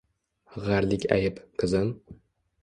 [0.55, 1.93] G‘arlik ayb, qizim